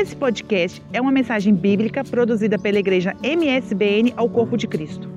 [0.00, 5.08] Esse podcast é uma mensagem bíblica produzida pela igreja MSBN ao Corpo de Cristo.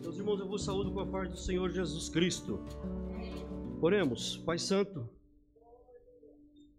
[0.00, 2.58] Meus irmãos, eu vos saúdo com a paz do Senhor Jesus Cristo.
[3.82, 5.06] Oremos, Pai Santo,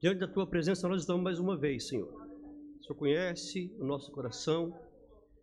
[0.02, 2.10] diante da tua presença nós estamos mais uma vez, Senhor.
[2.10, 4.70] O Senhor conhece o nosso coração,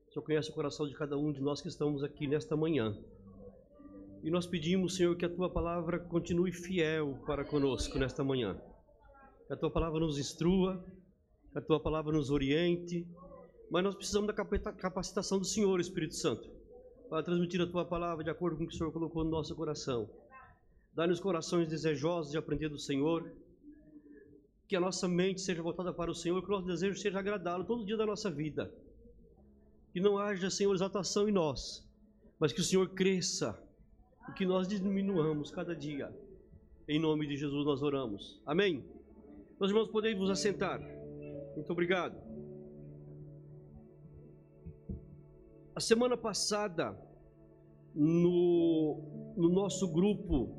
[0.08, 2.92] o Senhor conhece o coração de cada um de nós que estamos aqui nesta manhã.
[4.24, 8.60] E nós pedimos, Senhor, que a tua palavra continue fiel para conosco nesta manhã
[9.46, 10.84] que a tua palavra nos instrua,
[11.52, 13.06] que a tua palavra nos oriente,
[13.70, 14.34] mas nós precisamos da
[14.72, 16.48] capacitação do Senhor, Espírito Santo,
[17.08, 19.54] para transmitir a tua palavra de acordo com o que o Senhor colocou no nosso
[19.54, 20.08] coração.
[20.94, 23.30] Dá-nos corações desejosos de aprender do Senhor,
[24.66, 27.64] que a nossa mente seja voltada para o Senhor, que o nosso desejo seja agradá-lo
[27.64, 28.72] todo dia da nossa vida.
[29.92, 31.86] Que não haja, Senhor, exaltação em nós,
[32.38, 33.60] mas que o Senhor cresça
[34.28, 36.12] e que nós diminuamos cada dia.
[36.88, 38.40] Em nome de Jesus nós oramos.
[38.44, 38.95] Amém.
[39.58, 40.78] Meus irmãos, podem vos assentar.
[41.54, 42.14] Muito obrigado.
[45.74, 46.94] A semana passada,
[47.94, 50.54] no, no nosso grupo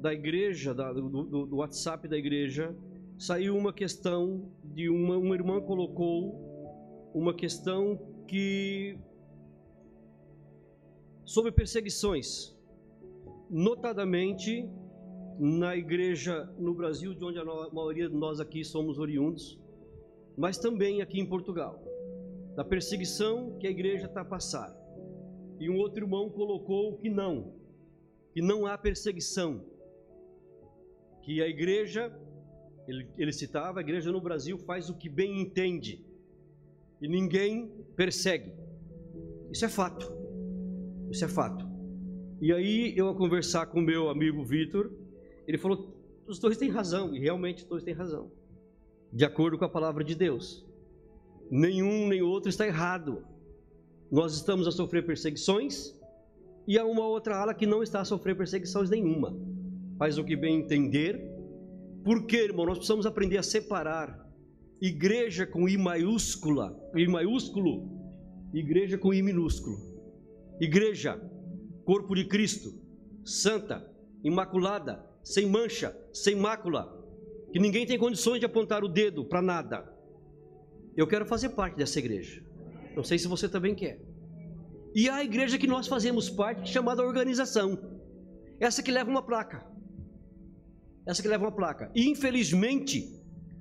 [0.00, 2.72] da igreja, da, do, do, WhatsApp da igreja,
[3.18, 8.96] saiu uma questão de uma, uma irmã colocou uma questão que
[11.24, 12.56] sobre perseguições,
[13.50, 14.70] notadamente
[15.44, 19.58] na igreja no Brasil, de onde a maioria de nós aqui somos oriundos,
[20.36, 21.82] mas também aqui em Portugal,
[22.54, 24.72] da perseguição que a igreja está passar.
[25.58, 27.56] E um outro irmão colocou que não,
[28.32, 29.66] que não há perseguição,
[31.24, 32.16] que a igreja,
[32.86, 36.06] ele, ele citava, a igreja no Brasil faz o que bem entende
[37.00, 38.52] e ninguém persegue.
[39.50, 40.06] Isso é fato.
[41.10, 41.68] Isso é fato.
[42.40, 45.01] E aí eu a conversar com meu amigo Vitor,
[45.46, 45.94] ele falou:
[46.26, 48.30] os dois têm razão, e realmente os dois têm razão,
[49.12, 50.66] de acordo com a palavra de Deus.
[51.50, 53.24] Nenhum nem outro está errado.
[54.10, 55.94] Nós estamos a sofrer perseguições
[56.66, 59.36] e há uma outra ala que não está a sofrer perseguições nenhuma.
[59.98, 61.30] Faz o que bem entender.
[62.04, 64.22] Porque, irmão, nós precisamos aprender a separar
[64.80, 67.88] igreja com I maiúscula, I maiúsculo,
[68.52, 69.76] igreja com I minúsculo.
[70.60, 71.20] Igreja,
[71.84, 72.72] corpo de Cristo,
[73.24, 73.88] santa,
[74.24, 77.00] imaculada, sem mancha, sem mácula,
[77.52, 79.92] que ninguém tem condições de apontar o dedo para nada.
[80.96, 82.42] Eu quero fazer parte dessa igreja.
[82.96, 84.00] Não sei se você também quer.
[84.94, 87.78] E há a igreja que nós fazemos parte, chamada organização.
[88.60, 89.66] Essa que leva uma placa.
[91.06, 91.90] Essa que leva uma placa.
[91.94, 93.08] E infelizmente,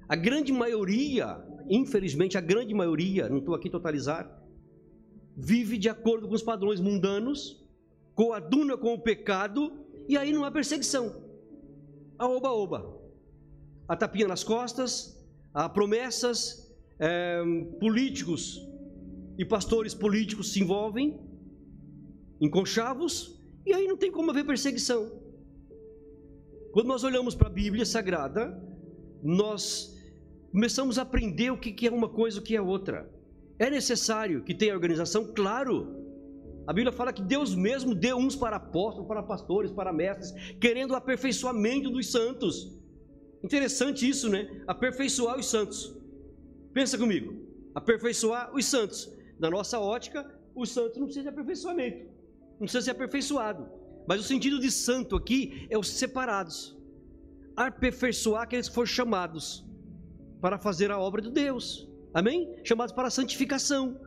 [0.09, 4.29] a grande maioria, infelizmente a grande maioria, não estou aqui totalizar,
[5.38, 7.66] vive de acordo com os padrões mundanos,
[8.13, 11.30] coaduna com o pecado, e aí não há perseguição
[12.21, 13.01] a oba-oba.
[13.87, 15.19] A tapinha nas costas,
[15.51, 17.41] a promessas, é,
[17.79, 18.61] políticos
[19.39, 21.19] e pastores políticos se envolvem
[22.39, 25.11] em conchavos, e aí não tem como haver perseguição.
[26.71, 28.55] Quando nós olhamos para a Bíblia Sagrada,
[29.23, 29.97] nós
[30.51, 33.11] começamos a aprender o que é uma coisa e o que é outra.
[33.57, 35.33] É necessário que tenha organização?
[35.33, 36.00] Claro.
[36.67, 40.91] A Bíblia fala que Deus mesmo deu uns para apóstolos, para pastores, para mestres, querendo
[40.91, 42.79] o aperfeiçoamento dos santos.
[43.44, 44.63] Interessante isso, né?
[44.67, 45.95] Aperfeiçoar os santos.
[46.73, 47.33] Pensa comigo.
[47.73, 49.11] Aperfeiçoar os santos.
[49.39, 52.05] Na nossa ótica, os santos não precisam de aperfeiçoamento.
[52.51, 53.67] Não precisa ser aperfeiçoado.
[54.07, 56.78] Mas o sentido de santo aqui é os separados.
[57.55, 59.66] Aperfeiçoar aqueles que foram chamados
[60.39, 61.88] para fazer a obra de Deus.
[62.13, 62.55] Amém?
[62.63, 63.99] Chamados para a santificação.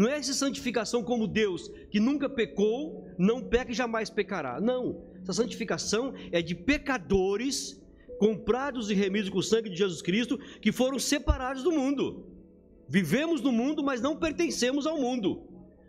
[0.00, 4.58] Não é essa santificação como Deus, que nunca pecou, não peca e jamais pecará.
[4.58, 5.04] Não.
[5.20, 7.78] Essa santificação é de pecadores
[8.18, 12.24] comprados e remidos com o sangue de Jesus Cristo, que foram separados do mundo.
[12.88, 15.42] Vivemos no mundo, mas não pertencemos ao mundo.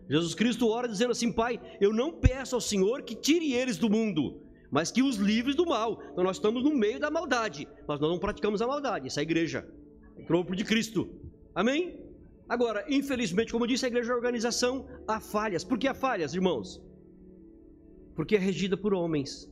[0.10, 3.90] Jesus Cristo ora dizendo assim: Pai, eu não peço ao Senhor que tire eles do
[3.90, 6.04] mundo, mas que os livres do mal.
[6.12, 9.08] Então nós estamos no meio da maldade, mas nós não praticamos a maldade.
[9.08, 9.66] Essa é a igreja,
[10.18, 11.08] é o corpo de Cristo.
[11.56, 12.01] Amém?
[12.52, 15.64] Agora, infelizmente, como disse a igreja, a organização há falhas.
[15.64, 16.82] Por que há falhas, irmãos?
[18.14, 19.50] Porque é regida por homens.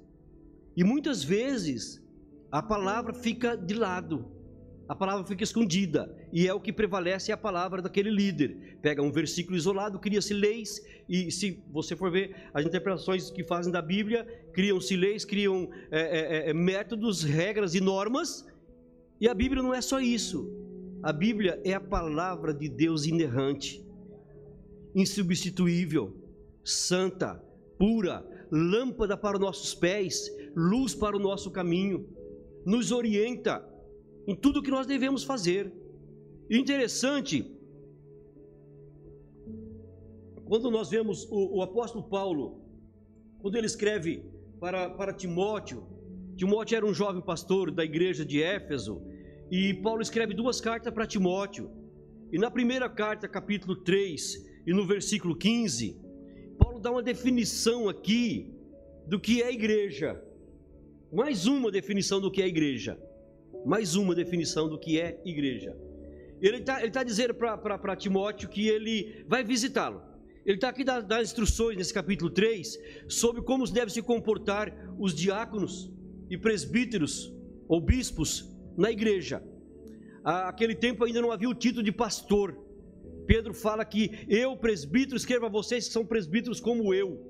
[0.75, 2.04] E muitas vezes
[2.51, 4.30] a palavra fica de lado.
[4.86, 8.78] A palavra fica escondida e é o que prevalece é a palavra daquele líder.
[8.81, 13.72] Pega um versículo isolado, cria-se leis e se você for ver as interpretações que fazem
[13.72, 18.45] da Bíblia, criam-se leis, criam é, é, é, métodos, regras e normas.
[19.22, 20.58] E a Bíblia não é só isso.
[21.01, 23.86] A Bíblia é a palavra de Deus inerrante,
[24.94, 26.13] insubstituível,
[26.63, 27.42] santa,
[27.78, 32.06] pura, lâmpada para os nossos pés, luz para o nosso caminho.
[32.66, 33.66] nos orienta
[34.28, 35.74] em tudo que nós devemos fazer.
[36.50, 37.50] Interessante,
[40.44, 42.62] quando nós vemos o, o apóstolo Paulo,
[43.40, 44.25] quando ele escreve
[44.60, 45.88] para, para Timóteo,
[46.36, 49.02] Timóteo era um jovem pastor da igreja de Éfeso,
[49.51, 51.72] e Paulo escreve duas cartas para Timóteo.
[52.31, 56.00] E na primeira carta, capítulo 3, e no versículo 15,
[56.57, 58.54] Paulo dá uma definição aqui
[59.07, 60.22] do que é igreja.
[61.12, 63.00] Mais uma definição do que é igreja.
[63.66, 65.75] Mais uma definição do que é igreja.
[66.40, 70.04] Ele está tá dizendo para Timóteo que ele vai visitá-lo.
[70.45, 75.92] Ele está aqui das instruções nesse capítulo 3 sobre como devem se comportar os diáconos
[76.30, 77.34] e presbíteros
[77.68, 79.44] ou bispos na igreja.
[80.24, 82.57] Aquele tempo ainda não havia o título de pastor.
[83.25, 87.25] Pedro fala que eu, presbítero, escrevo a vocês que são presbíteros como eu.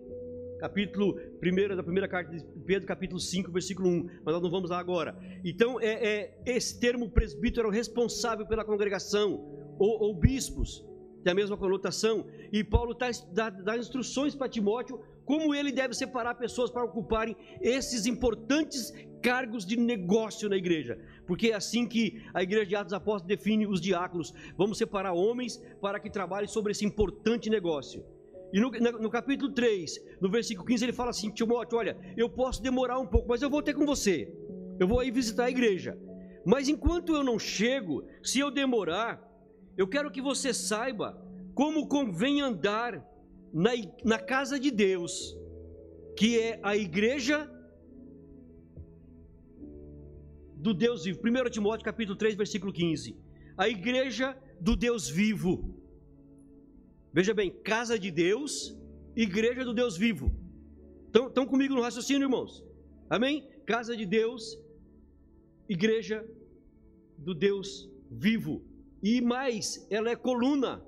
[0.59, 4.03] Capítulo 1 da primeira carta de Pedro, capítulo 5, versículo 1.
[4.23, 5.17] Mas nós não vamos lá agora.
[5.43, 9.31] Então, é, é esse termo presbítero era o responsável pela congregação,
[9.77, 10.85] ou, ou bispos,
[11.23, 12.25] tem a mesma conotação.
[12.51, 17.35] E Paulo tá, dá, dá instruções para Timóteo como ele deve separar pessoas para ocuparem
[17.61, 20.97] esses importantes cargos de negócio na igreja.
[21.27, 24.33] Porque é assim que a igreja de Atos Apóstolos define os diáconos.
[24.57, 28.03] Vamos separar homens para que trabalhem sobre esse importante negócio.
[28.51, 32.63] E no, no, capítulo 3, no versículo 15, ele fala assim: Timóteo, olha, eu posso
[32.63, 34.33] demorar um pouco, mas eu vou ter com você.
[34.79, 35.95] Eu vou aí visitar a igreja.
[36.43, 39.21] Mas enquanto eu não chego, se eu demorar,
[39.79, 41.07] eu quero que você saiba
[41.55, 42.91] como convém andar
[43.53, 43.71] na,
[44.03, 45.13] na casa de Deus,
[46.17, 47.37] que é a igreja
[50.65, 51.21] do Deus vivo.
[51.25, 53.15] 1 Timóteo capítulo 3, versículo 15.
[53.57, 55.53] A igreja do Deus vivo.
[57.13, 58.77] Veja bem, casa de Deus,
[59.15, 60.29] igreja do Deus vivo.
[61.07, 62.61] Estão comigo no raciocínio, irmãos?
[63.09, 63.49] Amém?
[63.65, 64.59] Casa de Deus,
[65.69, 66.17] igreja
[67.17, 68.68] do Deus vivo.
[69.01, 70.83] E mais, ela é coluna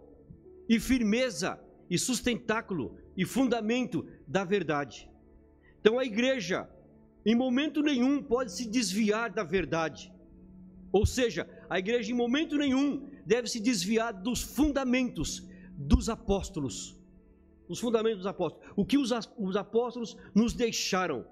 [0.68, 1.60] e firmeza
[1.90, 5.10] e sustentáculo e fundamento da verdade.
[5.80, 6.69] Então a igreja,
[7.25, 10.13] em momento nenhum, pode se desviar da verdade.
[10.92, 15.48] Ou seja, a igreja, em momento nenhum, deve se desviar dos fundamentos
[15.78, 17.00] dos apóstolos.
[17.68, 18.74] Os fundamentos dos apóstolos.
[18.75, 21.25] O que os, os apóstolos nos deixaram.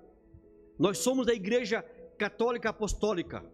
[0.78, 1.82] Nós somos da igreja
[2.18, 3.46] católica apostólica.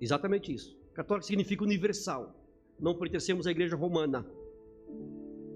[0.00, 0.81] Exatamente isso.
[0.94, 2.34] Católica significa universal.
[2.78, 4.26] Não pertencemos à igreja romana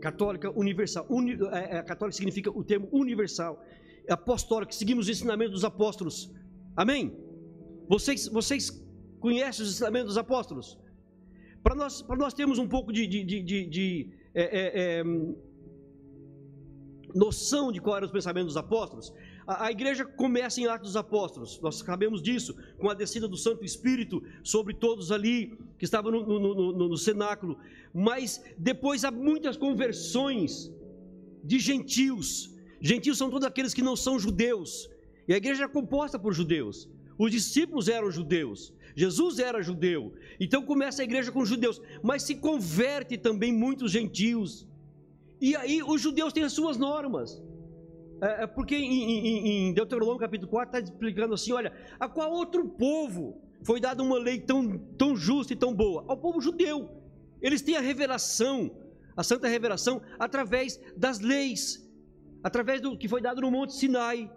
[0.01, 1.07] católica universal.
[1.09, 3.63] Uni, é, é, católica significa o termo universal.
[4.07, 6.33] É apostólica, seguimos o ensinamento dos apóstolos.
[6.77, 7.17] Amém?
[7.89, 8.71] Vocês, vocês
[9.19, 10.79] conhecem os ensinamentos dos apóstolos?
[11.63, 15.05] Para nós, nós termos um pouco de, de, de, de, de é, é, é
[17.15, 19.13] noção de qual eram os pensamentos dos apóstolos,
[19.47, 23.37] a, a, igreja começa em Atos dos Apóstolos, nós sabemos disso, com a descida do
[23.37, 27.57] Santo Espírito sobre todos ali que estavam no, no, no, no cenáculo,
[27.95, 30.73] mas depois há muitas conversões
[31.45, 32.51] de gentios.
[32.81, 34.91] Gentios são todos aqueles que não são judeus,
[35.29, 36.89] e a igreja é composta por judeus.
[37.17, 42.35] Os discípulos eram judeus, Jesus era judeu, então começa a igreja com judeus, mas se
[42.35, 44.67] converte também muitos gentios.
[45.41, 47.41] E aí os judeus têm as suas normas.
[48.21, 52.33] É, é porque em, em, em, Deuteronômio capítulo 4 está explicando assim: olha, a qual
[52.33, 56.05] outro povo foi dada uma lei tão, tão justa e tão boa?
[56.09, 56.91] Ao povo judeu.
[57.41, 58.71] Eles têm a revelação,
[59.17, 61.87] a santa revelação, através das leis,
[62.43, 64.31] através do que foi dado no Monte Sinai.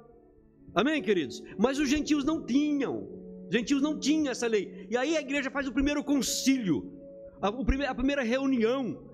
[0.75, 1.42] Amém, queridos?
[1.58, 3.08] Mas os gentios não tinham.
[3.48, 4.88] Os gentios não tinham essa lei.
[4.89, 6.94] E aí a igreja faz o primeiro concílio,
[7.42, 9.10] a, a primeira reunião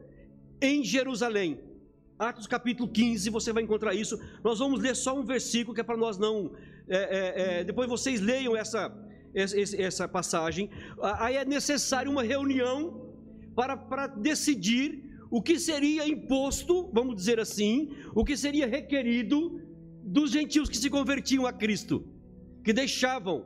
[0.62, 1.60] em Jerusalém.
[2.18, 4.18] Atos capítulo 15, você vai encontrar isso.
[4.42, 6.52] Nós vamos ler só um versículo que é para nós não.
[6.88, 8.94] É, é, é, depois vocês leiam essa,
[9.34, 10.70] essa, essa passagem.
[11.20, 13.12] Aí é necessário uma reunião
[13.54, 19.62] para, para decidir o que seria imposto, vamos dizer assim, o que seria requerido
[20.02, 22.08] dos gentios que se convertiam a Cristo,
[22.64, 23.46] que deixavam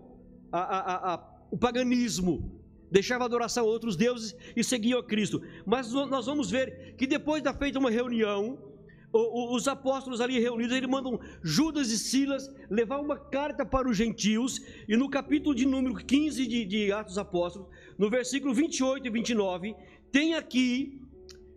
[0.52, 2.59] a, a, a, o paganismo,
[2.92, 5.42] deixava a adoração a outros deuses e seguiam a Cristo.
[5.66, 8.58] Mas nós vamos ver que depois da feita uma reunião,
[9.12, 14.62] os apóstolos ali reunidos, eles mandam Judas e Silas levar uma carta para os gentios,
[14.88, 17.68] e no capítulo de número 15 de, de Atos Apóstolos,
[17.98, 19.76] no versículo 28 e 29,
[20.12, 21.02] tem aqui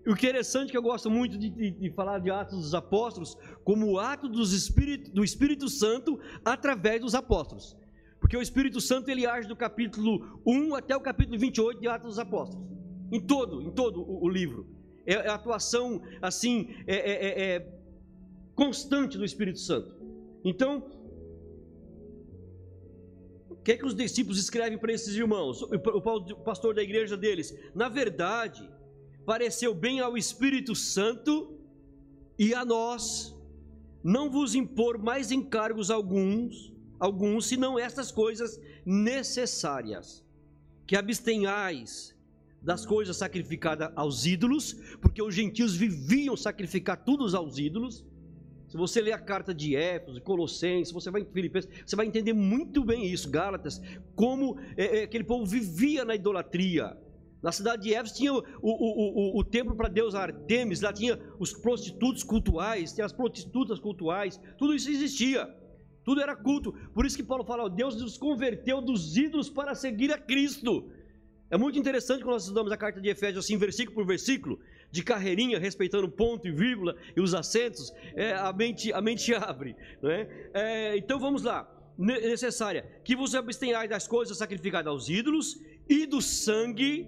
[0.07, 3.87] o interessante que eu gosto muito de, de, de, falar de Atos dos Apóstolos, como
[3.87, 7.77] o ato dos Espírito, do Espírito Santo através dos apóstolos.
[8.23, 12.11] Porque o Espírito Santo ele age do capítulo 1 até o capítulo 28 de Atos
[12.11, 12.65] dos Apóstolos.
[13.11, 14.67] Em todo, em todo o, o livro.
[15.05, 17.79] É, é, atuação, assim, é, é, é, é
[18.55, 19.93] constante do Espírito Santo.
[20.45, 20.89] Então,
[23.51, 25.63] O que é que os discípulos escrevem para esses irmãos?
[25.63, 27.57] O pastor da igreja deles.
[27.73, 28.69] Na verdade,
[29.25, 31.61] pareceu bem ao Espírito Santo
[32.37, 33.33] e a nós
[34.03, 36.73] não vos impor mais encargos alguns,
[37.03, 40.25] alguns, senão estas coisas necessárias,
[40.87, 42.17] que abstenhais
[42.63, 48.07] das coisas sacrificadas aos ídolos, porque os gentios viviam sacrificar tudo aos ídolos.
[48.69, 52.33] Se você ler a carta de Éfeso, Colossenses, você vai em Filipenses, você vai entender
[52.33, 53.83] muito bem isso, Gálatas,
[54.15, 56.97] como é, é, aquele povo vivia na idolatria.
[57.43, 61.19] Na cidade de Éfeso tinha o, o, o, o templo para Deus Artemis, lá tinha
[61.41, 65.62] os prostitutos cultuais, tinha as prostitutas cultuais, tudo isso existia.
[66.05, 66.73] Tudo era culto.
[66.95, 70.91] Por isso que Paulo fala: Deus nos converteu dos ídolos para seguir a Cristo.
[71.51, 74.59] É muito interessante quando nós estudamos a carta de Efésios assim, versículo por versículo,
[74.91, 79.77] de carreirinha, respeitando ponto e vírgula e os acentos, é, a, mente, a mente abre.
[80.01, 80.29] Não é?
[80.55, 81.69] é então vamos lá.
[81.99, 87.07] Necessária que vos abstenhais das coisas sacrificadas aos ídolos e do sangue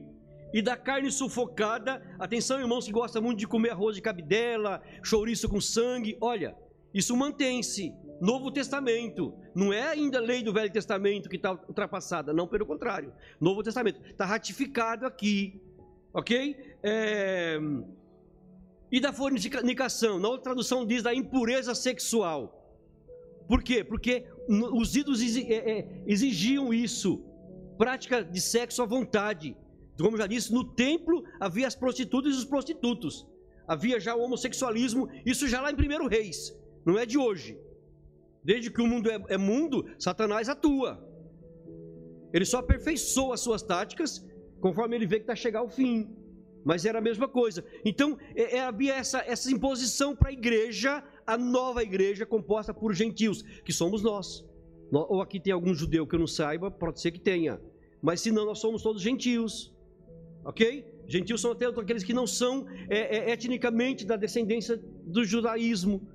[0.52, 2.02] e da carne sufocada.
[2.18, 6.18] Atenção, irmãos que gostam muito de comer arroz de cabidela, chouriço com sangue.
[6.20, 6.54] Olha,
[6.92, 7.94] isso mantém-se.
[8.24, 9.34] Novo Testamento.
[9.54, 12.32] Não é ainda a lei do Velho Testamento que está ultrapassada.
[12.32, 13.12] Não, pelo contrário.
[13.40, 14.00] Novo Testamento.
[14.04, 15.60] Está ratificado aqui.
[16.12, 16.56] Ok?
[16.82, 17.58] É...
[18.90, 20.18] E da fornicação.
[20.18, 22.60] Na outra tradução diz da impureza sexual.
[23.46, 23.84] Por quê?
[23.84, 27.22] Porque os ídolos é, é, exigiam isso.
[27.76, 29.56] Prática de sexo à vontade
[30.02, 33.26] como já disse, no templo havia as prostitutas e os prostitutos.
[33.66, 36.52] Havia já o homossexualismo, isso já lá em primeiro Reis,
[36.84, 37.56] não é de hoje.
[38.44, 41.02] Desde que o mundo é, é mundo, Satanás atua.
[42.32, 44.24] Ele só aperfeiçoa as suas táticas
[44.60, 46.14] conforme ele vê que está chegando ao fim.
[46.64, 47.64] Mas era a mesma coisa.
[47.84, 52.94] Então, é, é, havia essa, essa imposição para a igreja, a nova igreja composta por
[52.94, 54.44] gentios, que somos nós.
[54.90, 57.60] Ou aqui tem algum judeu que eu não saiba, pode ser que tenha.
[58.02, 59.74] Mas se não, nós somos todos gentios
[60.44, 60.84] ok?
[61.06, 66.06] Gentios são até aqueles que não são é, é, etnicamente da descendência do judaísmo,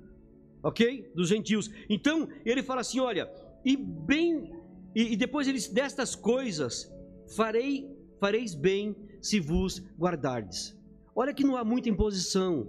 [0.62, 1.10] ok?
[1.14, 1.70] Dos gentios.
[1.88, 3.30] Então ele fala assim: olha,
[3.64, 4.52] e bem,
[4.94, 6.90] e, e depois eles destas coisas
[7.36, 7.88] farei,
[8.18, 10.76] fareis bem se vos guardardes.
[11.14, 12.68] Olha que não há muita imposição,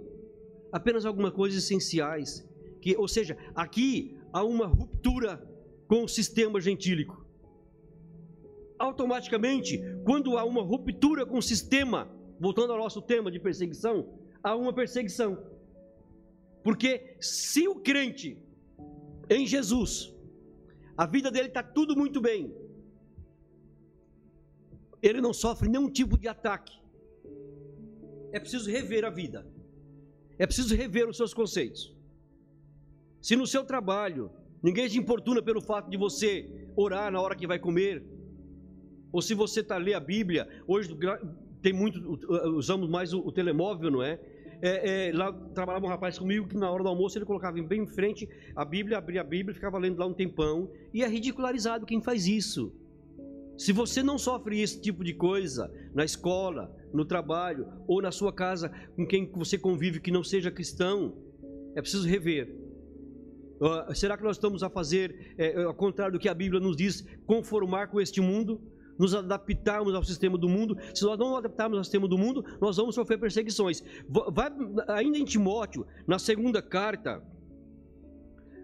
[0.70, 2.46] apenas algumas coisas essenciais.
[2.80, 5.40] Que, ou seja, aqui há uma ruptura
[5.86, 7.22] com o sistema gentílico
[8.82, 14.08] automaticamente, quando há uma ruptura com o sistema, voltando ao nosso tema de perseguição,
[14.42, 15.38] há uma perseguição.
[16.62, 18.38] Porque se o crente
[19.28, 20.14] em Jesus,
[20.96, 22.54] a vida dele está tudo muito bem,
[25.02, 26.80] ele não sofre nenhum tipo de ataque.
[28.32, 29.46] É preciso rever a vida.
[30.38, 31.94] É preciso rever os seus conceitos.
[33.20, 34.30] Se no seu trabalho
[34.62, 38.04] ninguém te importuna pelo fato de você orar na hora que vai comer,
[39.12, 40.96] ou se você está ler a Bíblia, hoje
[41.60, 42.18] tem muito,
[42.56, 44.18] usamos mais o, o telemóvel, não é?
[44.64, 47.82] É, é, lá trabalhava um rapaz comigo que na hora do almoço ele colocava bem
[47.82, 51.84] em frente a Bíblia, abria a Bíblia, ficava lendo lá um tempão, e é ridicularizado
[51.84, 52.72] quem faz isso.
[53.58, 58.32] Se você não sofre esse tipo de coisa na escola, no trabalho ou na sua
[58.32, 61.16] casa com quem você convive que não seja cristão,
[61.74, 62.54] é preciso rever.
[63.60, 66.76] Uh, será que nós estamos a fazer, é, ao contrário do que a Bíblia nos
[66.76, 68.60] diz, conformar com este mundo?
[68.98, 70.76] Nos adaptarmos ao sistema do mundo.
[70.94, 73.82] Se nós não nos adaptarmos ao sistema do mundo, nós vamos sofrer perseguições.
[74.08, 74.50] Vai,
[74.88, 77.22] ainda em Timóteo, na segunda carta,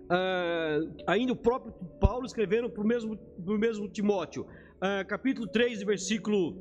[0.05, 6.57] uh, ainda o próprio Paulo escrevendo para o mesmo, mesmo Timóteo, uh, capítulo 3, versículo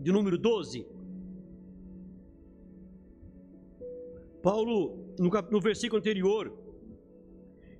[0.00, 0.86] de número 12.
[4.42, 6.52] Paulo, no, no versículo anterior,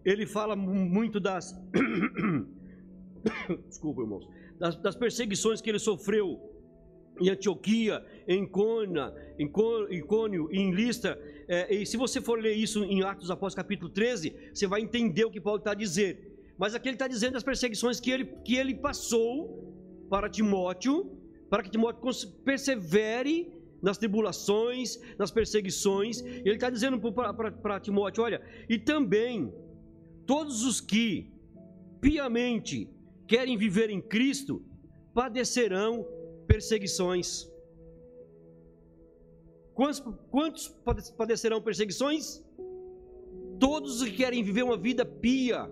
[0.05, 1.53] ele fala muito das.
[3.69, 6.41] Desculpa, irmãos das, das perseguições que ele sofreu
[7.21, 11.19] em Antioquia, em Cona, em Cônio, em Lista.
[11.49, 15.25] É, e se você for ler isso em Atos Apóstolos capítulo 13, você vai entender
[15.25, 16.21] o que Paulo está dizendo.
[16.57, 21.11] Mas aqui ele está dizendo das perseguições que ele, que ele passou para Timóteo,
[21.51, 22.01] para que Timóteo
[22.45, 23.53] persevere
[23.83, 26.21] nas tribulações, nas perseguições.
[26.21, 29.53] Ele está dizendo para Timóteo: olha, e também
[30.25, 31.33] todos os que
[32.01, 32.89] piamente
[33.27, 34.65] querem viver em Cristo
[35.15, 36.07] padecerão
[36.47, 37.51] perseguições.
[39.75, 40.01] Quantos,
[40.31, 42.45] quantos padecerão perseguições?
[43.59, 45.71] Todos que querem viver uma vida pia,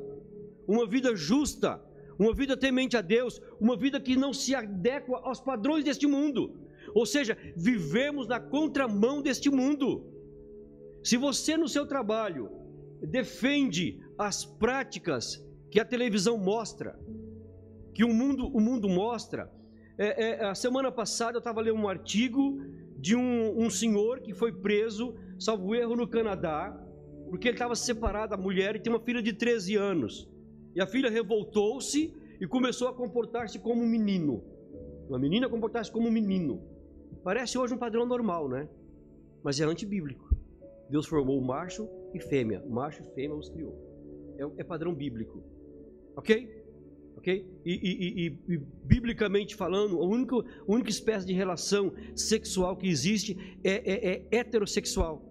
[0.67, 1.83] uma vida justa,
[2.19, 6.55] uma vida temente a Deus, uma vida que não se adequa aos padrões deste mundo.
[6.95, 10.07] Ou seja, vivemos na contramão deste mundo.
[11.03, 12.51] Se você no seu trabalho
[13.01, 16.99] defende as práticas que a televisão mostra,
[17.95, 19.51] que o mundo, o mundo mostra.
[19.99, 22.61] É, é, a semana passada eu estava lendo um artigo
[22.97, 26.79] de um, um senhor que foi preso, salvo erro, no Canadá,
[27.29, 30.29] porque ele estava separado da mulher e tem uma filha de 13 anos.
[30.75, 34.43] E a filha revoltou-se e começou a comportar-se como um menino.
[35.09, 36.63] Uma menina comportar-se como um menino.
[37.23, 38.69] Parece hoje um padrão normal, né?
[39.43, 40.35] Mas é antibíblico.
[40.89, 42.65] Deus formou macho e fêmea.
[42.69, 43.75] Macho e fêmea os criou.
[44.39, 45.43] É, é padrão bíblico.
[46.17, 46.60] Ok?
[47.21, 47.47] Ok?
[47.67, 52.89] E, e, e, e, biblicamente falando, a única, a única espécie de relação sexual que
[52.89, 55.23] existe é, é, é heterossexual,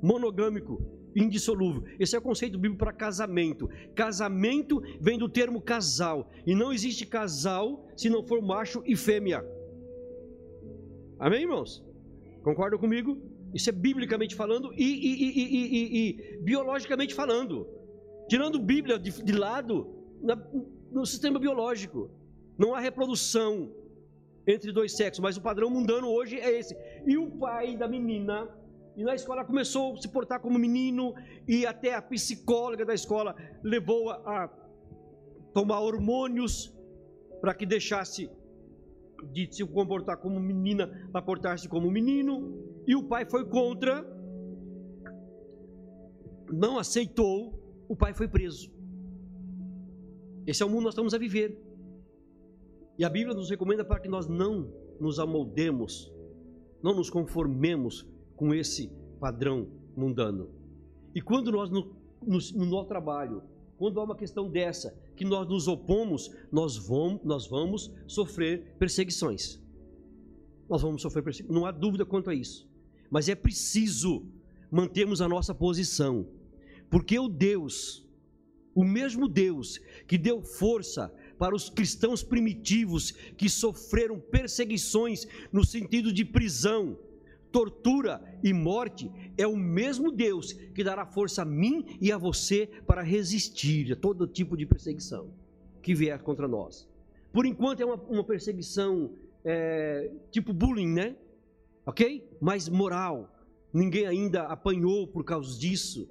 [0.00, 0.80] monogâmico,
[1.16, 1.82] indissolúvel.
[1.98, 3.68] Esse é o conceito bíblico para casamento.
[3.92, 6.30] Casamento vem do termo casal.
[6.46, 9.44] E não existe casal se não for macho e fêmea.
[11.18, 11.84] Amém, irmãos?
[12.44, 13.20] Concordam comigo?
[13.52, 17.66] Isso é biblicamente falando e, e, e biologicamente falando.
[18.28, 19.95] Tirando Bíblia de, de lado,
[20.90, 22.10] no sistema biológico.
[22.58, 23.70] Não há reprodução
[24.46, 26.76] entre dois sexos, mas o padrão mundano hoje é esse.
[27.06, 28.48] E o pai da menina
[28.96, 31.14] e na escola começou a se portar como menino,
[31.46, 34.48] e até a psicóloga da escola levou a, a
[35.52, 36.74] tomar hormônios
[37.40, 38.30] para que deixasse
[39.32, 42.54] de se comportar como menina para portar-se como menino.
[42.86, 44.04] E o pai foi contra,
[46.50, 48.75] não aceitou, o pai foi preso.
[50.46, 51.60] Esse é o mundo que nós estamos a viver.
[52.98, 56.10] E a Bíblia nos recomenda para que nós não nos amoldemos,
[56.82, 60.50] não nos conformemos com esse padrão mundano.
[61.14, 63.42] E quando nós, no, no, no nosso trabalho,
[63.76, 69.60] quando há uma questão dessa, que nós nos opomos, nós vamos, nós vamos sofrer perseguições.
[70.68, 72.68] Nós vamos sofrer perseguições, não há dúvida quanto a isso.
[73.10, 74.26] Mas é preciso
[74.70, 76.26] mantermos a nossa posição,
[76.90, 78.05] porque o Deus,
[78.76, 86.12] o mesmo Deus que deu força para os cristãos primitivos que sofreram perseguições no sentido
[86.12, 86.98] de prisão,
[87.50, 92.68] tortura e morte, é o mesmo Deus que dará força a mim e a você
[92.86, 95.30] para resistir a todo tipo de perseguição
[95.80, 96.86] que vier contra nós.
[97.32, 99.10] Por enquanto é uma, uma perseguição
[99.42, 101.16] é, tipo bullying, né?
[101.86, 102.28] Ok?
[102.40, 103.32] Mas moral.
[103.72, 106.08] Ninguém ainda apanhou por causa disso.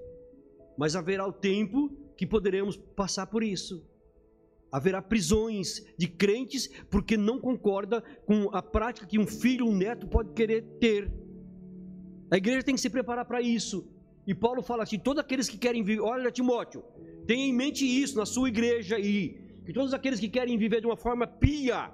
[0.77, 3.85] Mas haverá o tempo que poderemos passar por isso.
[4.71, 10.07] Haverá prisões de crentes porque não concorda com a prática que um filho, um neto
[10.07, 11.11] pode querer ter
[12.29, 13.87] a igreja tem que se preparar para isso.
[14.25, 16.83] E Paulo fala assim: todos aqueles que querem viver, olha Timóteo,
[17.27, 20.87] tenha em mente isso na sua igreja e que todos aqueles que querem viver de
[20.87, 21.91] uma forma pia,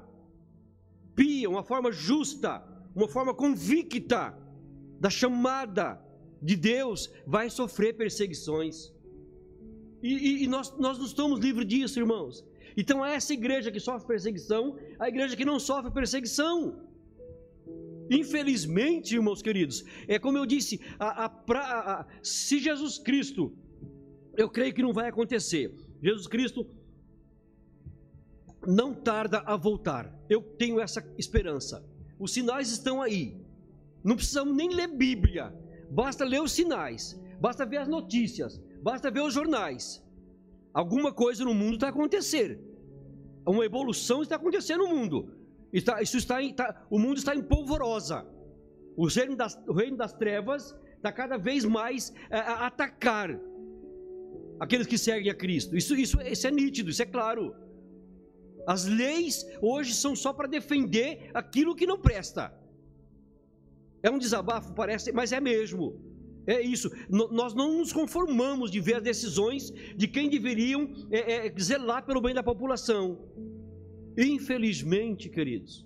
[1.16, 2.64] pia, uma forma justa,
[2.96, 4.38] uma forma convicta
[5.00, 6.02] da chamada
[6.42, 8.94] de Deus, vai sofrer perseguições.
[10.02, 12.44] E, e, e nós, nós não estamos livres disso, irmãos.
[12.76, 16.80] Então, essa igreja que sofre perseguição, a igreja que não sofre perseguição.
[18.10, 23.54] Infelizmente, irmãos queridos, é como eu disse, a, a, a, se Jesus Cristo,
[24.36, 25.74] eu creio que não vai acontecer.
[26.02, 26.66] Jesus Cristo
[28.66, 30.14] não tarda a voltar.
[30.30, 31.86] Eu tenho essa esperança.
[32.20, 33.36] Os sinais estão aí.
[34.04, 35.54] Não precisamos nem ler Bíblia.
[35.90, 37.20] Basta ler os sinais.
[37.40, 38.62] Basta ver as notícias.
[38.82, 40.04] Basta ver os jornais.
[40.74, 42.60] Alguma coisa no mundo está acontecendo.
[43.46, 45.34] Uma evolução está acontecendo no mundo.
[45.72, 48.26] Está, isso está, está, o mundo está em polvorosa.
[48.96, 53.40] O reino das, o reino das trevas está cada vez mais a, a atacar
[54.60, 55.76] aqueles que seguem a Cristo.
[55.76, 57.56] Isso, isso, isso é nítido, isso é claro.
[58.68, 62.54] As leis hoje são só para defender aquilo que não presta.
[64.04, 66.11] É um desabafo, parece, mas é mesmo.
[66.48, 66.90] É isso.
[67.10, 72.06] N nós não nos conformamos de ver as decisões de quem deveriam é, é, zelar
[72.06, 73.20] pelo bem da população.
[74.18, 75.86] Infelizmente, queridos,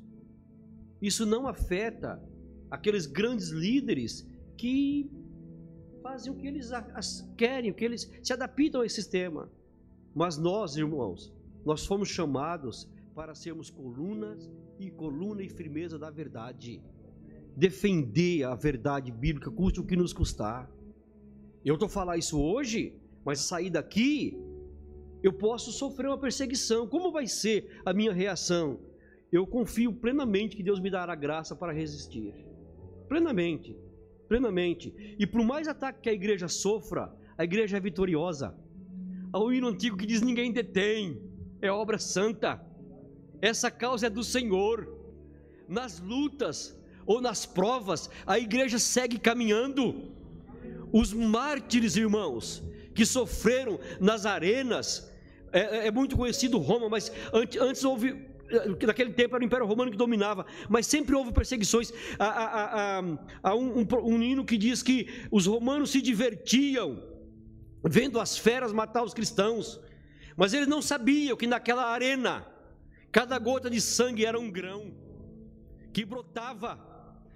[1.01, 2.21] isso não afeta
[2.71, 5.09] aqueles grandes líderes que
[6.01, 6.71] fazem o que eles
[7.37, 9.51] querem, o que eles se adaptam a esse sistema.
[10.13, 11.33] Mas nós, irmãos,
[11.65, 16.81] nós fomos chamados para sermos colunas e coluna e firmeza da verdade.
[17.55, 20.69] Defender a verdade bíblica, custe o que nos custar.
[21.63, 24.37] Eu estou falando isso hoje, mas sair daqui
[25.25, 26.87] eu posso sofrer uma perseguição.
[26.87, 28.79] Como vai ser a minha reação?
[29.31, 32.31] Eu confio plenamente que Deus me dará graça para resistir.
[33.09, 33.75] Plenamente,
[34.27, 34.93] plenamente.
[35.17, 38.55] E por mais ataque que a igreja sofra, a igreja é vitoriosa.
[39.33, 41.19] Há um hino antigo que diz: ninguém detém,
[41.59, 42.63] é obra santa.
[43.41, 44.87] Essa causa é do Senhor.
[45.67, 50.11] Nas lutas ou nas provas, a igreja segue caminhando.
[50.91, 52.63] Os mártires, irmãos,
[52.93, 55.11] que sofreram nas arenas,
[55.51, 58.07] É, é muito conhecido Roma, mas antes, antes houve
[58.85, 61.93] naquele tempo era o Império Romano que dominava, mas sempre houve perseguições.
[62.19, 63.03] Há, há, há,
[63.41, 67.01] há um, um, um hino que diz que os romanos se divertiam
[67.83, 69.79] vendo as feras matar os cristãos,
[70.35, 72.45] mas eles não sabiam que naquela arena,
[73.11, 74.93] cada gota de sangue era um grão
[75.93, 76.77] que brotava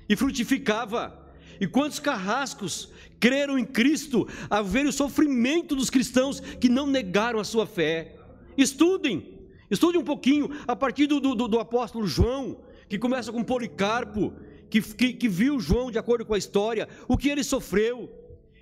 [0.10, 1.18] e frutificava.
[1.62, 7.40] E quantos carrascos creram em Cristo a ver o sofrimento dos cristãos que não negaram
[7.40, 8.16] a sua fé?
[8.58, 14.34] Estudem, Estude um pouquinho a partir do, do, do apóstolo João, que começa com Policarpo,
[14.70, 18.10] que, que, que, viu João de acordo com a história, o que ele sofreu.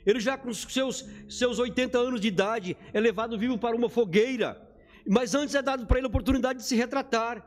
[0.05, 4.61] Ele já com seus, seus 80 anos de idade é levado vivo para uma fogueira,
[5.07, 7.45] mas antes é dado para ele a oportunidade de se retratar.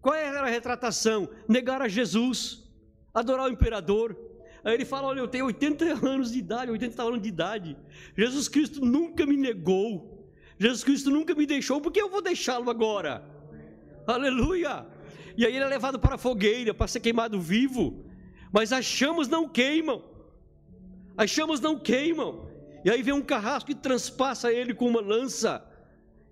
[0.00, 1.28] Qual era a retratação?
[1.48, 2.63] Negar a Jesus,
[3.14, 4.16] adorar o imperador.
[4.64, 7.76] Aí ele fala: Olha, eu tenho 80 anos de idade, 80 anos de idade.
[8.16, 10.14] Jesus Cristo nunca me negou.
[10.58, 13.24] Jesus Cristo nunca me deixou, por que eu vou deixá-lo agora?
[14.06, 14.86] Aleluia!
[15.36, 18.04] E aí ele é levado para a fogueira para ser queimado vivo,
[18.52, 20.04] mas as chamas não queimam,
[21.16, 22.48] as chamas não queimam,
[22.84, 25.64] e aí vem um carrasco que transpassa ele com uma lança,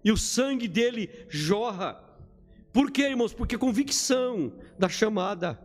[0.05, 2.01] e o sangue dele jorra.
[2.73, 3.35] Por quê, irmãos?
[3.35, 5.61] Porque convicção da chamada,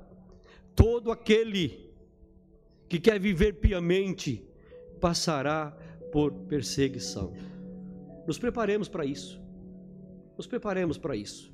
[0.78, 1.92] todo aquele
[2.88, 4.48] que quer viver piamente
[5.02, 5.76] passará
[6.12, 7.34] por perseguição.
[8.28, 9.42] Nos preparemos para isso.
[10.38, 11.52] Nos preparemos para isso.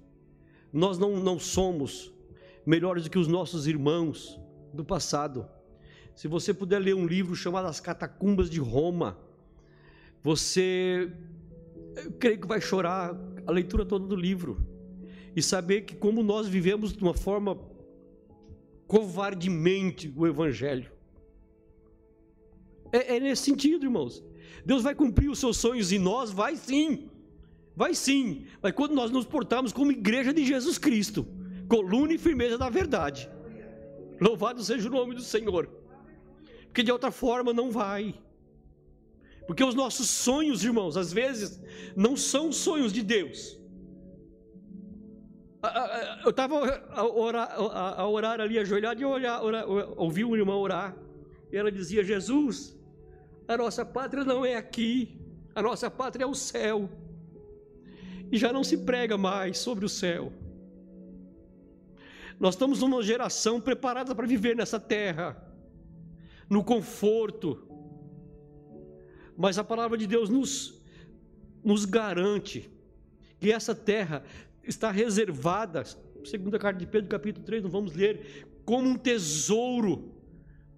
[0.72, 2.14] Nós não, não somos
[2.66, 4.38] melhores do que os nossos irmãos
[4.74, 5.48] do passado.
[6.14, 9.18] Se você puder ler um livro chamado As Catacumbas de Roma,
[10.22, 11.12] você,
[11.96, 13.16] eu creio que vai chorar
[13.48, 14.66] a leitura toda do livro
[15.34, 17.58] e saber que como nós vivemos de uma forma
[18.94, 20.92] covardemente o Evangelho.
[22.92, 24.24] É, é nesse sentido, irmãos.
[24.64, 26.30] Deus vai cumprir os seus sonhos em nós?
[26.30, 27.10] Vai sim.
[27.76, 28.46] Vai sim.
[28.62, 31.26] Mas quando nós nos portarmos como igreja de Jesus Cristo,
[31.68, 33.28] coluna e firmeza da verdade.
[34.22, 35.68] Louvado seja o nome do Senhor.
[36.66, 38.14] Porque de outra forma não vai.
[39.48, 41.60] Porque os nossos sonhos, irmãos, às vezes
[41.96, 43.58] não são sonhos de Deus.
[46.24, 46.56] Eu estava
[46.90, 49.42] a orar, a orar ali, ajoelhado, e olhar,
[49.96, 50.96] ouvi um irmão orar.
[51.52, 52.78] E ela dizia: Jesus,
[53.48, 55.18] a nossa pátria não é aqui,
[55.56, 56.90] a nossa pátria é o céu.
[58.30, 60.34] E já não se prega mais sobre o céu.
[62.40, 65.38] Nós estamos numa geração preparada para viver nessa terra,
[66.50, 67.66] no conforto.
[69.38, 70.84] Mas a palavra de Deus nos,
[71.64, 72.70] nos garante
[73.40, 74.24] que essa terra
[74.64, 75.84] está reservada,
[76.24, 80.14] segunda carta de Pedro, capítulo 3, não vamos ler, como um tesouro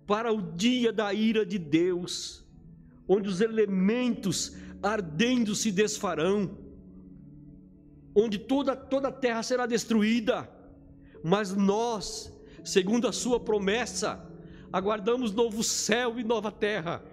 [0.08, 2.46] para o dia da ira de Deus
[3.08, 6.58] onde os elementos ardendo se desfarão,
[8.14, 10.50] onde toda, toda a terra será destruída,
[11.24, 14.26] mas nós, segundo a Sua promessa,
[14.72, 17.04] aguardamos novo céu e nova terra,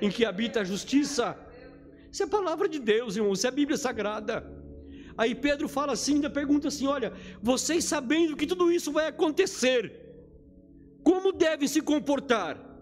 [0.00, 1.38] em que habita a justiça.
[2.10, 4.61] Isso é a palavra de Deus, irmão, isso é a Bíblia Sagrada.
[5.16, 9.92] Aí Pedro fala assim, ainda pergunta assim: olha, vocês sabendo que tudo isso vai acontecer,
[11.02, 12.72] como devem se comportar?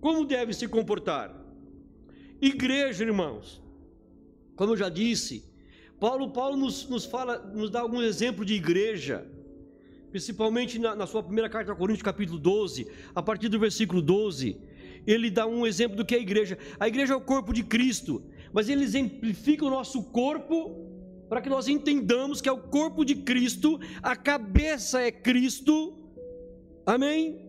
[0.00, 1.34] Como deve se comportar?
[2.40, 3.60] Igreja, irmãos,
[4.54, 5.44] como eu já disse,
[5.98, 9.26] Paulo, Paulo nos, nos fala, nos dá algum exemplo de igreja,
[10.10, 14.56] principalmente na, na sua primeira carta a Coríntios, capítulo 12, a partir do versículo 12,
[15.04, 16.56] ele dá um exemplo do que é a igreja.
[16.78, 20.86] A igreja é o corpo de Cristo, mas ele exemplifica o nosso corpo
[21.28, 25.94] para que nós entendamos que é o corpo de Cristo, a cabeça é Cristo,
[26.86, 27.48] amém?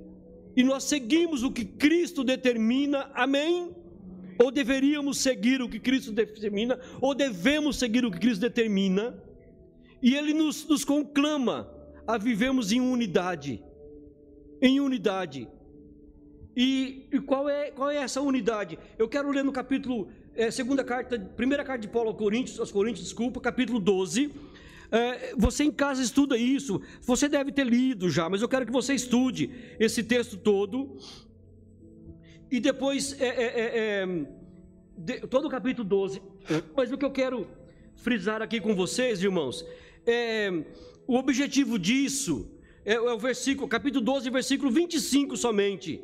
[0.59, 3.73] e nós seguimos o que Cristo determina, amém?
[4.37, 9.17] Ou deveríamos seguir o que Cristo determina, ou devemos seguir o que Cristo determina,
[10.01, 11.69] e Ele nos, nos conclama
[12.05, 13.63] a vivermos em unidade,
[14.61, 15.47] em unidade.
[16.57, 18.77] E, e, qual, é, qual é essa unidade?
[18.97, 20.09] Eu quero ler no capítulo,
[20.39, 24.31] é, segunda carta, primeira carta de Paulo aos Coríntios, aos Coríntios, desculpa, capítulo 12,
[24.89, 28.71] é, você em casa estuda isso, você deve ter lido já, mas eu quero que
[28.71, 30.97] você estude esse texto todo.
[32.49, 34.07] E depois, é, é, é, é
[34.97, 36.21] de, todo o capítulo 12.
[36.75, 37.45] Mas o que eu quero
[37.97, 39.65] frisar aqui com vocês, irmãos,
[40.07, 40.49] é
[41.05, 42.49] o objetivo disso
[42.85, 46.01] é, é o versículo, capítulo 12, versículo 25 somente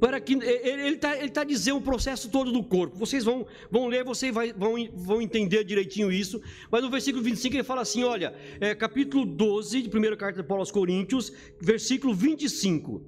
[0.00, 2.96] para que ele está ele tá dizendo o processo todo do corpo.
[2.96, 6.40] Vocês vão, vão ler, vocês vai, vão, vão entender direitinho isso.
[6.70, 10.48] Mas no versículo 25 ele fala assim: olha, é, capítulo 12 de 1 carta de
[10.48, 13.02] Paulo aos Coríntios, versículo 25.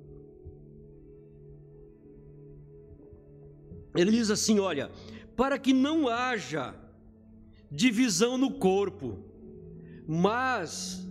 [3.97, 4.91] Ele diz assim: olha,
[5.35, 6.75] para que não haja
[7.71, 9.19] divisão no corpo,
[10.07, 11.09] mas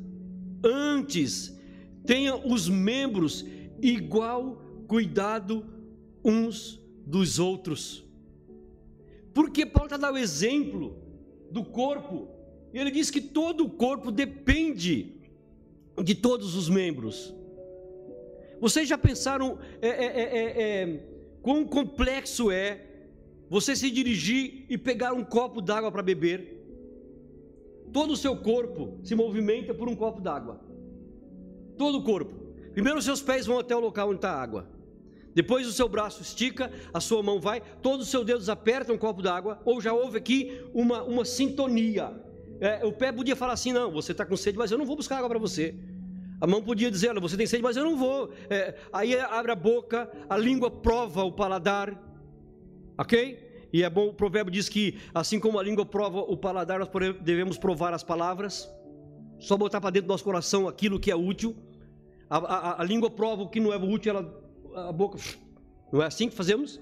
[0.63, 1.59] antes
[2.05, 3.43] tenha os membros
[3.81, 5.70] igual cuidado
[6.23, 8.03] uns dos outros.
[9.33, 10.97] Porque Paulo está dando o exemplo
[11.49, 12.27] do corpo,
[12.73, 15.15] e ele diz que todo o corpo depende
[16.03, 17.33] de todos os membros.
[18.59, 21.03] Vocês já pensaram é, é, é, é, é
[21.41, 22.85] quão complexo é
[23.49, 26.59] você se dirigir e pegar um copo d'água para beber?
[27.91, 30.61] Todo o seu corpo se movimenta por um copo d'água.
[31.77, 32.33] Todo o corpo.
[32.71, 34.69] Primeiro os seus pés vão até o local onde está a água.
[35.33, 38.97] Depois o seu braço estica, a sua mão vai, todos os seus dedos apertam um
[38.97, 42.11] copo d'água, ou já houve aqui uma, uma sintonia.
[42.59, 44.95] É, o pé podia falar assim: não, você está com sede, mas eu não vou
[44.95, 45.75] buscar água para você.
[46.39, 48.31] A mão podia dizer: você tem sede, mas eu não vou.
[48.49, 51.99] É, aí abre a boca, a língua prova o paladar,
[52.97, 53.49] ok?
[53.73, 56.89] E é bom, o provérbio diz que assim como a língua prova o paladar, nós
[57.21, 58.69] devemos provar as palavras.
[59.39, 61.55] Só botar para dentro do nosso coração aquilo que é útil.
[62.29, 64.40] A, a, a língua prova o que não é útil, ela
[64.75, 65.17] a boca.
[65.91, 66.79] Não é assim que fazemos?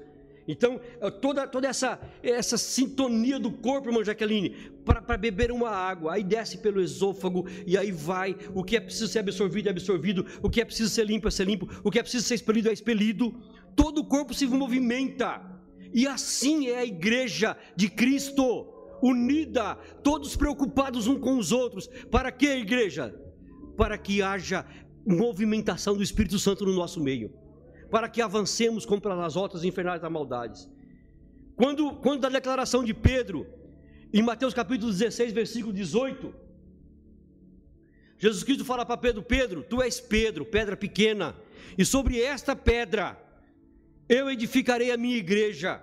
[0.49, 4.49] Então, é toda, toda essa, essa sintonia do corpo, irmã Jaqueline,
[4.83, 8.35] para beber uma água, aí desce pelo esôfago e aí vai.
[8.55, 11.31] O que é preciso ser absorvido é absorvido, o que é preciso ser limpo é
[11.31, 13.31] ser limpo, o que é preciso ser expelido é expelido.
[13.75, 15.39] Todo o corpo se movimenta,
[15.93, 18.73] e assim é a igreja de Cristo,
[19.03, 21.87] unida, todos preocupados uns com os outros.
[22.09, 23.13] Para que, igreja?
[23.77, 24.65] Para que haja
[25.05, 27.31] movimentação do Espírito Santo no nosso meio
[27.89, 30.69] para que avancemos contra as rotas infernais da maldade.
[31.55, 33.47] Quando, quando da declaração de Pedro,
[34.13, 36.33] em Mateus capítulo 16, versículo 18,
[38.17, 41.35] Jesus Cristo fala para Pedro: Pedro, tu és Pedro, pedra pequena,
[41.77, 43.17] e sobre esta pedra
[44.07, 45.81] eu edificarei a minha igreja,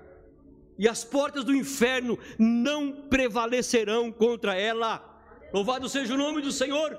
[0.78, 5.14] e as portas do inferno não prevalecerão contra ela.
[5.52, 6.98] Louvado seja o nome do Senhor.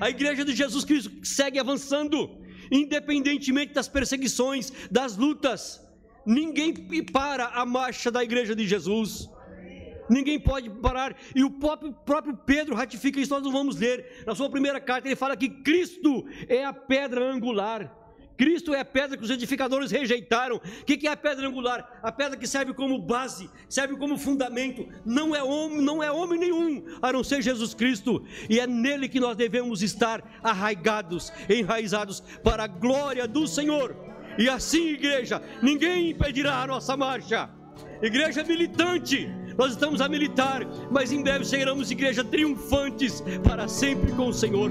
[0.00, 2.37] A igreja de Jesus Cristo segue avançando
[2.70, 5.86] independentemente das perseguições, das lutas.
[6.24, 6.74] Ninguém
[7.12, 9.28] para a marcha da igreja de Jesus.
[10.08, 11.16] Ninguém pode parar.
[11.34, 14.24] E o próprio, próprio Pedro ratifica isso, nós não vamos ler.
[14.26, 17.97] Na sua primeira carta, ele fala que Cristo é a pedra angular.
[18.38, 20.56] Cristo é a pedra que os edificadores rejeitaram.
[20.56, 21.98] O que é a pedra angular?
[22.00, 24.88] A pedra que serve como base, serve como fundamento.
[25.04, 28.24] Não é homem, não é homem nenhum, a não ser Jesus Cristo.
[28.48, 33.96] E é nele que nós devemos estar arraigados, enraizados para a glória do Senhor.
[34.38, 37.50] E assim, igreja, ninguém impedirá a nossa marcha.
[38.00, 44.28] Igreja militante, nós estamos a militar, mas em breve seremos igreja triunfantes para sempre com
[44.28, 44.70] o Senhor.